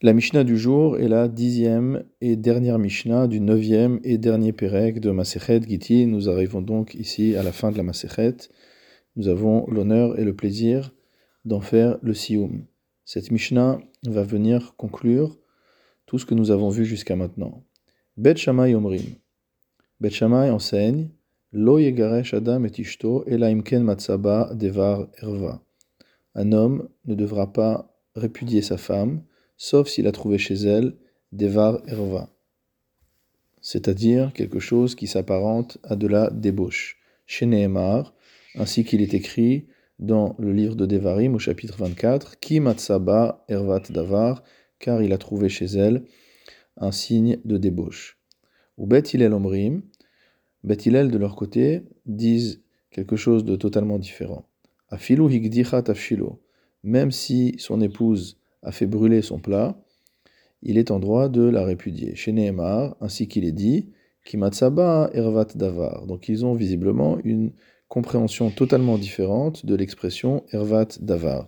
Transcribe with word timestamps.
La 0.00 0.12
Mishnah 0.12 0.44
du 0.44 0.56
jour 0.56 0.96
est 0.96 1.08
la 1.08 1.26
dixième 1.26 2.04
et 2.20 2.36
dernière 2.36 2.78
Mishnah 2.78 3.26
du 3.26 3.40
neuvième 3.40 3.98
et 4.04 4.16
dernier 4.16 4.52
Pérec 4.52 5.00
de 5.00 5.10
Masechet 5.10 5.60
Giti. 5.60 6.06
Nous 6.06 6.28
arrivons 6.28 6.62
donc 6.62 6.94
ici 6.94 7.34
à 7.34 7.42
la 7.42 7.50
fin 7.50 7.72
de 7.72 7.76
la 7.76 7.82
Masechet. 7.82 8.36
Nous 9.16 9.26
avons 9.26 9.66
l'honneur 9.66 10.16
et 10.16 10.22
le 10.22 10.36
plaisir 10.36 10.94
d'en 11.44 11.60
faire 11.60 11.98
le 12.00 12.14
Sioum. 12.14 12.64
Cette 13.04 13.32
Mishnah 13.32 13.80
va 14.06 14.22
venir 14.22 14.76
conclure 14.76 15.36
tout 16.06 16.20
ce 16.20 16.26
que 16.26 16.36
nous 16.36 16.52
avons 16.52 16.68
vu 16.68 16.84
jusqu'à 16.84 17.16
maintenant. 17.16 17.64
Bet 18.16 18.36
Shammai 18.36 18.76
Omrim. 18.76 19.16
Bet 19.98 20.10
Shammai 20.10 20.50
enseigne 20.50 21.08
Lo 21.50 21.80
yegaresh 21.80 22.34
Adam 22.34 22.64
et 22.66 22.78
Ishto 22.78 23.24
elaimken 23.26 23.82
matzaba 23.82 24.54
devar 24.54 25.08
erva. 25.20 25.60
Un 26.36 26.52
homme 26.52 26.88
ne 27.04 27.16
devra 27.16 27.52
pas 27.52 27.98
répudier 28.14 28.62
sa 28.62 28.76
femme 28.76 29.22
sauf 29.58 29.88
s'il 29.88 30.06
a 30.06 30.12
trouvé 30.12 30.38
chez 30.38 30.54
elle 30.54 30.96
Devar 31.32 31.82
Erva, 31.86 32.30
c'est-à-dire 33.60 34.32
quelque 34.32 34.60
chose 34.60 34.94
qui 34.94 35.06
s'apparente 35.06 35.76
à 35.82 35.96
de 35.96 36.06
la 36.06 36.30
débauche. 36.30 36.96
Chez 37.26 37.44
Nehemar, 37.44 38.14
ainsi 38.54 38.84
qu'il 38.84 39.02
est 39.02 39.12
écrit 39.12 39.66
dans 39.98 40.36
le 40.38 40.52
livre 40.52 40.74
de 40.74 40.86
Devarim 40.86 41.34
au 41.34 41.38
chapitre 41.38 41.76
24, 41.76 42.38
Ki 42.38 42.60
Matsaba 42.60 43.44
Ervat 43.48 43.82
Davar, 43.90 44.42
car 44.78 45.02
il 45.02 45.12
a 45.12 45.18
trouvé 45.18 45.50
chez 45.50 45.66
elle 45.66 46.04
un 46.78 46.92
signe 46.92 47.38
de 47.44 47.58
débauche. 47.58 48.18
Ou 48.78 48.86
Bet 48.86 49.02
Hillel 49.12 49.34
Omrim, 49.34 49.82
Bet 50.64 50.76
de 50.76 51.18
leur 51.18 51.36
côté 51.36 51.82
disent 52.06 52.62
quelque 52.90 53.16
chose 53.16 53.44
de 53.44 53.56
totalement 53.56 53.98
différent. 53.98 54.46
Afilu 54.88 55.30
Higdicha 55.30 55.82
Tafshilo, 55.82 56.40
même 56.82 57.10
si 57.10 57.56
son 57.58 57.80
épouse 57.80 58.38
a 58.62 58.72
fait 58.72 58.86
brûler 58.86 59.22
son 59.22 59.38
plat, 59.38 59.76
il 60.62 60.78
est 60.78 60.90
en 60.90 60.98
droit 60.98 61.28
de 61.28 61.42
la 61.42 61.64
répudier. 61.64 62.14
Chez 62.16 62.32
Nehemar, 62.32 62.96
ainsi 63.00 63.28
qu'il 63.28 63.44
est 63.44 63.52
dit, 63.52 63.90
Kimatsaba 64.24 65.10
ervat 65.14 65.48
davar. 65.54 66.06
Donc 66.06 66.28
ils 66.28 66.44
ont 66.44 66.54
visiblement 66.54 67.18
une 67.24 67.52
compréhension 67.88 68.50
totalement 68.50 68.98
différente 68.98 69.64
de 69.64 69.74
l'expression 69.74 70.44
ervat 70.52 70.88
davar. 71.00 71.46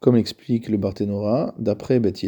Comme 0.00 0.16
l'explique 0.16 0.68
le 0.68 0.76
Barthénora, 0.76 1.54
d'après 1.58 2.00
Beth 2.00 2.24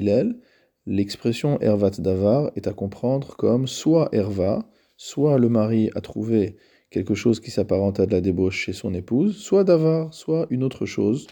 l'expression 0.87 1.61
ervat 1.61 1.91
davar 1.99 2.51
est 2.57 2.67
à 2.67 2.73
comprendre 2.73 3.37
comme 3.37 3.67
soit 3.67 4.09
erva, 4.13 4.69
soit 4.97 5.39
le 5.39 5.49
mari 5.49 5.91
a 5.95 6.01
trouvé 6.01 6.57
quelque 6.91 7.15
chose 7.15 7.41
qui 7.41 7.51
s'apparente 7.51 8.01
à 8.01 8.07
de 8.07 8.13
la 8.13 8.21
débauche 8.21 8.65
chez 8.65 8.73
son 8.73 8.95
épouse, 8.95 9.37
soit 9.37 9.65
davar, 9.65 10.13
soit 10.13 10.47
une 10.51 10.65
autre 10.65 10.87
chose 10.87 11.27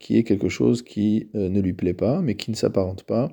qui 0.00 0.16
est 0.16 0.24
quelque 0.24 0.48
chose 0.48 0.82
qui 0.82 1.28
euh, 1.36 1.48
ne 1.48 1.60
lui 1.60 1.74
plaît 1.74 1.94
pas, 1.94 2.20
mais 2.20 2.34
qui 2.34 2.50
ne 2.50 2.56
s'apparente 2.56 3.04
pas 3.04 3.30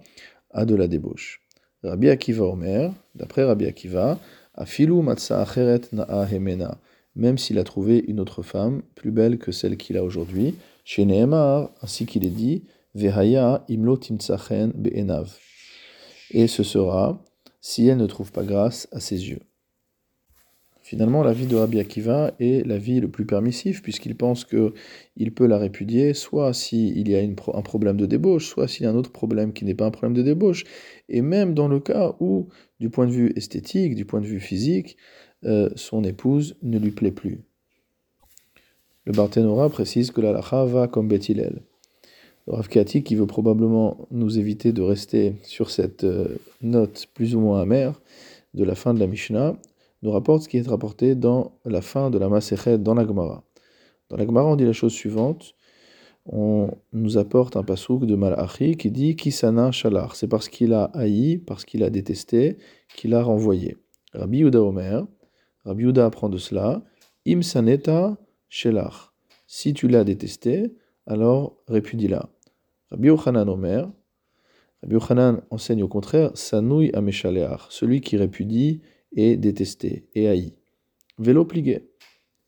à 0.52 0.66
de 0.66 0.76
la 0.76 0.88
débauche. 0.88 1.42
Rabbi 1.84 2.10
Akiva 2.10 2.46
Omer, 2.46 2.94
d'après 3.16 3.44
Rabbi 3.44 3.66
Akiva, 3.66 4.20
Afilu 4.54 5.02
matsa 5.02 5.42
acheret 5.42 5.82
hemena, 6.32 6.80
même 7.16 7.38
s'il 7.38 7.58
a 7.58 7.64
trouvé 7.64 8.04
une 8.08 8.20
autre 8.20 8.44
femme 8.44 8.82
plus 8.96 9.12
belle 9.12 9.38
que 9.38 9.52
celle 9.52 9.78
qu'il 9.78 9.98
a 9.98 10.04
aujourd'hui, 10.04 10.56
chez 10.84 11.06
Nehemar, 11.06 11.72
ainsi 11.82 12.06
qu'il 12.06 12.26
est 12.26 12.32
dit, 12.32 12.64
Vehaya 12.96 13.64
imlo 13.70 13.98
timtsachen 13.98 14.72
be'enav. 14.76 15.38
Et 16.32 16.48
ce 16.48 16.64
sera 16.64 17.24
si 17.62 17.88
elle 17.88 17.98
ne 17.98 18.08
trouve 18.08 18.32
pas 18.32 18.44
grâce 18.44 18.88
à 18.92 19.00
ses 19.00 19.30
yeux. 19.30 19.42
Finalement, 20.88 21.22
la 21.22 21.34
vie 21.34 21.48
de 21.48 21.56
Rabbi 21.58 21.82
Akiva 21.82 22.34
est 22.40 22.66
la 22.66 22.78
vie 22.78 23.02
le 23.02 23.10
plus 23.10 23.26
permissif, 23.26 23.82
puisqu'il 23.82 24.16
pense 24.16 24.46
qu'il 24.46 25.34
peut 25.36 25.46
la 25.46 25.58
répudier, 25.58 26.14
soit 26.14 26.54
s'il 26.54 27.10
y 27.10 27.14
a 27.14 27.20
un 27.20 27.62
problème 27.62 27.98
de 27.98 28.06
débauche, 28.06 28.48
soit 28.48 28.70
s'il 28.70 28.84
y 28.84 28.86
a 28.86 28.92
un 28.92 28.96
autre 28.96 29.12
problème 29.12 29.52
qui 29.52 29.66
n'est 29.66 29.76
pas 29.76 29.86
un 29.86 29.92
problème 29.92 30.14
de 30.14 30.22
débauche. 30.22 30.64
Et 31.10 31.22
même 31.22 31.54
dans 31.54 31.68
le 31.68 31.82
cas 31.82 32.16
où, 32.22 32.48
du 32.80 32.90
point 32.90 33.06
de 33.06 33.12
vue 33.12 33.34
esthétique, 33.36 33.96
du 33.96 34.06
point 34.06 34.22
de 34.22 34.28
vue 34.28 34.40
physique, 34.40 34.96
euh, 35.44 35.70
son 35.76 36.06
épouse 36.06 36.56
ne 36.62 36.80
lui 36.80 36.92
plaît 36.92 37.12
plus. 37.12 37.42
Le 39.04 39.12
Barthénora 39.12 39.70
précise 39.70 40.12
que 40.12 40.22
la 40.22 40.32
lacha 40.32 40.64
va 40.64 40.88
comme 40.88 41.10
Bethilel. 41.10 41.64
Le 42.48 42.54
Rav 42.54 42.70
qui 42.70 43.16
veut 43.16 43.28
probablement 43.28 44.08
nous 44.10 44.40
éviter 44.40 44.72
de 44.72 44.82
rester 44.82 45.34
sur 45.44 45.70
cette 45.70 46.06
euh, 46.06 46.38
note 46.62 47.08
plus 47.14 47.36
ou 47.36 47.42
moins 47.42 47.60
amère 47.60 48.02
de 48.54 48.64
la 48.64 48.76
fin 48.76 48.94
de 48.94 49.02
la 49.02 49.08
Mishnah, 49.08 49.58
nous 50.02 50.12
rapporte 50.12 50.44
ce 50.44 50.50
qui 50.50 50.58
est 50.58 50.68
rapporté 50.68 51.16
dans 51.16 51.60
la 51.66 51.82
fin 51.82 52.10
de 52.10 52.18
la 52.18 52.30
Masechet 52.30 52.78
dans 52.78 52.94
la 52.94 53.06
Gemara. 53.06 53.44
Dans 54.10 54.18
la 54.18 54.26
Gemara, 54.26 54.48
on 54.48 54.56
dit 54.56 54.66
la 54.66 54.74
chose 54.74 54.94
suivante 54.94 55.56
on 56.28 56.70
nous 56.92 57.18
apporte 57.18 57.56
un 57.56 57.64
pasouk 57.64 58.06
de 58.06 58.16
Malachi 58.16 58.76
qui 58.76 58.92
dit 58.92 59.16
Kisana 59.16 59.72
Shalar. 59.72 60.16
C'est 60.16 60.28
parce 60.28 60.50
qu'il 60.50 60.74
a 60.74 60.86
haï, 60.94 61.38
parce 61.38 61.64
qu'il 61.64 61.84
a 61.84 61.90
détesté, 61.90 62.58
qu'il 62.96 63.14
a 63.14 63.24
renvoyé. 63.24 63.78
Rabbi 64.14 64.40
Yuda 64.40 64.62
Omer, 64.62 65.08
Rabbi 65.64 65.84
Yuda 65.84 66.06
apprend 66.06 66.30
de 66.30 66.38
cela 66.38 66.84
Im 67.26 67.42
Saneta 67.42 68.18
Shelar. 68.50 69.14
Si 69.48 69.74
tu 69.74 69.88
l'as 69.88 70.04
détesté, 70.04 70.76
alors 71.06 71.58
répudie-la. 71.68 72.30
Rabbi 72.92 73.08
Yochanan 73.08 73.48
Omer, 73.48 73.90
Rabbi 74.84 74.96
Yochanan 74.96 75.42
enseigne 75.50 75.84
au 75.84 75.88
contraire 75.88 76.32
Sanui 76.36 76.92
Ameshalear, 76.94 77.68
celui 77.70 78.02
qui 78.02 78.18
répudie 78.18 78.82
et 79.18 79.36
détesté 79.36 80.08
et 80.14 80.30
haï. 80.30 80.54
Vélo 81.20 81.44
pligué. 81.44 81.90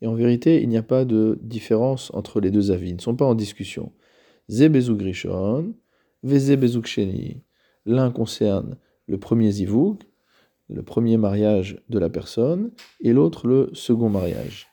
Et 0.01 0.07
en 0.07 0.13
vérité, 0.13 0.61
il 0.61 0.69
n'y 0.69 0.77
a 0.77 0.83
pas 0.83 1.03
de 1.03 1.37
différence 1.41 2.09
entre 2.13 2.39
les 2.39 2.51
deux 2.51 2.71
avis, 2.71 2.91
ils 2.91 2.95
ne 2.95 3.01
sont 3.01 3.17
pas 3.17 3.25
en 3.25 3.35
discussion. 3.35 3.91
Zebezug 4.49 5.01
Rishon. 5.01 5.73
L'un 7.85 8.11
concerne 8.11 8.77
le 9.07 9.17
premier 9.17 9.51
zivoug, 9.51 9.97
le 10.69 10.83
premier 10.83 11.17
mariage 11.17 11.81
de 11.89 11.99
la 11.99 12.09
personne, 12.09 12.71
et 13.01 13.11
l'autre 13.11 13.47
le 13.47 13.69
second 13.73 14.09
mariage. 14.09 14.67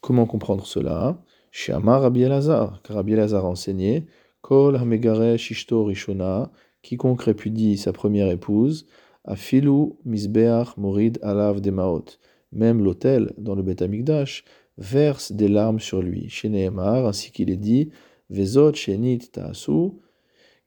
Comment 0.00 0.26
comprendre 0.26 0.66
cela? 0.66 1.22
Shama 1.50 1.98
Rabbi 1.98 2.22
Elazar, 2.22 2.82
car 2.82 2.96
Rabbi 2.96 3.14
Elazar 3.14 3.44
a 3.44 3.48
enseigné 3.48 4.06
Kol 4.42 4.76
Hamegare 4.76 5.38
Shishto 5.38 5.84
Rishona, 5.84 6.52
quiconque 6.82 7.22
répudie 7.22 7.78
sa 7.78 7.92
première 7.92 8.30
épouse, 8.30 8.86
Afilu 9.24 9.96
misbeach 10.04 10.76
morid 10.76 11.18
alav 11.22 11.60
demaot. 11.60 12.18
Même 12.52 12.82
l'autel 12.82 13.32
dans 13.36 13.54
le 13.54 13.62
Beth 13.62 13.82
Amikdash 13.82 14.44
verse 14.78 15.32
des 15.32 15.48
larmes 15.48 15.80
sur 15.80 16.00
lui. 16.00 16.28
Chez 16.28 16.48
ainsi 16.66 17.30
qu'il 17.32 17.50
est 17.50 17.56
dit, 17.56 17.90
Vezot 18.30 18.74
shenit 18.74 19.30
ta'asu, 19.32 19.92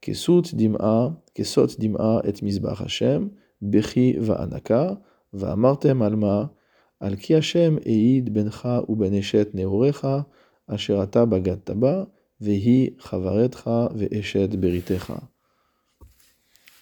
kesut 0.01 0.55
dim'a, 0.55 1.21
kesot 1.35 1.77
dim'a 1.77 2.21
et 2.25 2.41
misbach 2.41 2.81
Hashem, 2.81 3.29
bechi 3.61 4.17
va'anaka, 4.17 4.99
va'amartem 5.33 6.01
alma, 6.01 6.51
Hashem 6.99 7.79
eid 7.85 8.31
bencha 8.33 8.83
u 8.87 8.95
beneshet 8.95 9.53
neurecha, 9.53 10.25
asherata 10.67 11.25
bagat 11.25 11.63
taba, 11.65 12.09
vehi 12.41 12.95
chavaretcha 12.97 13.91
ve'eshet 13.93 14.57
beritecha. 14.57 15.21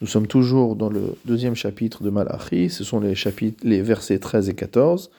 Nous 0.02 0.08
sommes 0.08 0.28
toujours 0.28 0.78
dans 0.78 0.90
le 0.90 1.16
deuxième 1.26 1.56
chapitre 1.56 2.04
de 2.04 2.10
Malachi, 2.10 2.70
ce 2.70 2.86
sont 2.86 3.02
les, 3.02 3.16
chapitres, 3.16 3.62
les 3.68 3.82
versets 3.82 4.18
13 4.18 4.48
et 4.48 4.56
14. 4.56 5.12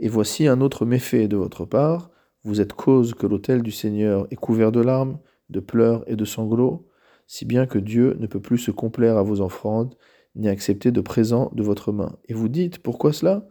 Et 0.00 0.08
voici 0.08 0.46
un 0.46 0.62
autre 0.62 0.86
méfait 0.86 1.28
de 1.28 1.36
votre 1.36 1.66
part. 1.66 2.10
Vous 2.42 2.62
êtes 2.62 2.72
cause 2.72 3.12
que 3.12 3.26
l'autel 3.26 3.62
du 3.62 3.70
Seigneur 3.70 4.26
est 4.30 4.36
couvert 4.36 4.72
de 4.72 4.80
larmes, 4.80 5.18
de 5.50 5.60
pleurs 5.60 6.02
et 6.06 6.16
de 6.16 6.24
sanglots, 6.24 6.88
si 7.26 7.44
bien 7.44 7.66
que 7.66 7.78
Dieu 7.78 8.16
ne 8.20 8.26
peut 8.26 8.40
plus 8.40 8.56
se 8.56 8.70
complaire 8.70 9.18
à 9.18 9.22
vos 9.22 9.42
offrandes, 9.42 9.96
ni 10.34 10.48
accepter 10.48 10.92
de 10.92 11.02
présents 11.02 11.50
de 11.54 11.62
votre 11.62 11.92
main. 11.92 12.16
Et 12.26 12.32
vous 12.32 12.48
dites, 12.48 12.78
pourquoi 12.78 13.12
cela? 13.12 13.46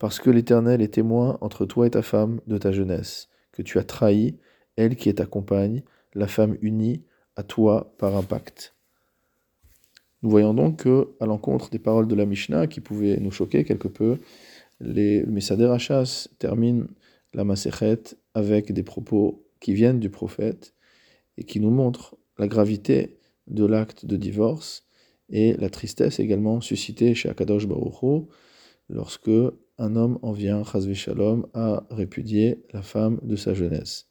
Parce 0.00 0.18
que 0.18 0.30
l'Éternel 0.30 0.82
est 0.82 0.94
témoin 0.94 1.38
entre 1.40 1.66
toi 1.66 1.86
et 1.86 1.90
ta 1.90 2.02
femme 2.02 2.40
de 2.48 2.58
ta 2.58 2.72
jeunesse, 2.72 3.28
que 3.52 3.62
tu 3.62 3.78
as 3.78 3.84
trahi, 3.84 4.40
elle 4.74 4.96
qui 4.96 5.08
est 5.08 5.18
ta 5.18 5.26
compagne, 5.26 5.84
la 6.14 6.26
femme 6.26 6.56
unie 6.62 7.04
à 7.36 7.44
toi 7.44 7.94
par 7.96 8.16
un 8.16 8.22
pacte. 8.22 8.74
Nous 10.22 10.30
voyons 10.30 10.52
donc 10.54 10.84
que, 10.84 11.08
à 11.20 11.26
l'encontre 11.26 11.70
des 11.70 11.78
paroles 11.78 12.06
de 12.06 12.14
la 12.14 12.26
Mishnah, 12.26 12.66
qui 12.66 12.80
pouvaient 12.80 13.18
nous 13.18 13.30
choquer 13.30 13.64
quelque 13.64 13.88
peu, 13.88 14.18
les 14.80 15.24
Messader 15.24 15.66
Hachas 15.66 16.28
terminent 16.38 16.86
la 17.34 17.44
Masechet 17.44 18.02
avec 18.34 18.72
des 18.72 18.82
propos 18.82 19.46
qui 19.60 19.74
viennent 19.74 20.00
du 20.00 20.10
prophète 20.10 20.74
et 21.36 21.44
qui 21.44 21.60
nous 21.60 21.70
montrent 21.70 22.16
la 22.38 22.48
gravité 22.48 23.18
de 23.46 23.64
l'acte 23.64 24.06
de 24.06 24.16
divorce 24.16 24.84
et 25.28 25.54
la 25.54 25.70
tristesse 25.70 26.18
également 26.18 26.60
suscitée 26.60 27.14
chez 27.14 27.28
Akadosh 27.28 27.66
Baruch 27.66 28.26
lorsque 28.88 29.30
un 29.78 29.96
homme 29.96 30.18
en 30.22 30.32
vient, 30.32 30.64
Chazvé 30.64 30.94
Shalom, 30.94 31.46
à 31.54 31.86
répudier 31.90 32.64
la 32.72 32.82
femme 32.82 33.18
de 33.22 33.36
sa 33.36 33.54
jeunesse. 33.54 34.08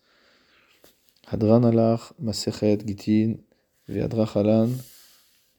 Hadran 1.28 1.64
alach 1.64 2.14
Masechet 2.20 2.80
Gitin 2.86 3.36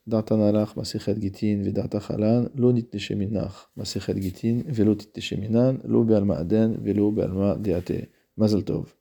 דעתן 0.09 0.41
הלך 0.41 0.77
מסכת 0.77 1.19
גיטין 1.19 1.63
ודעתה 1.67 2.01
חלן, 2.01 2.45
לא 2.55 2.73
נתנשי 2.73 3.15
מנך 3.15 3.67
מסכת 3.77 4.15
גיטין 4.15 4.63
ולא 4.75 4.95
תתנשי 4.95 5.37
מנן, 5.37 5.77
לא 5.85 6.03
בעלמא 6.03 6.35
עדן 6.35 6.73
ולא 6.85 7.11
בעלמא 7.11 7.55
דעתה. 7.55 7.95
מזל 8.39 8.61
טוב. 8.61 9.00